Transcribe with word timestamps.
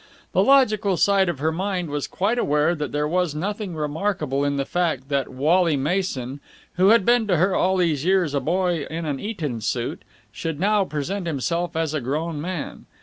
The 0.31 0.43
logical 0.43 0.97
side 0.97 1.29
of 1.29 1.37
her 1.37 1.51
mind 1.51 1.91
was 1.91 2.07
quite 2.07 2.39
aware 2.39 2.73
that 2.73 2.91
there 2.91 3.07
was 3.07 3.35
nothing 3.35 3.75
remarkable 3.75 4.43
in 4.43 4.57
the 4.57 4.65
fact 4.65 5.09
that 5.09 5.27
Wally 5.29 5.77
Mason, 5.77 6.39
who 6.73 6.87
had 6.87 7.05
been 7.05 7.27
to 7.27 7.37
her 7.37 7.53
all 7.53 7.77
these 7.77 8.03
years 8.03 8.33
a 8.33 8.39
boy 8.39 8.87
in 8.89 9.05
an 9.05 9.19
Eton 9.19 9.61
suit, 9.61 10.01
should 10.31 10.59
now 10.59 10.85
present 10.85 11.27
himself 11.27 11.75
as 11.75 11.93
a 11.93 12.01
grown 12.01 12.41
man. 12.41 12.87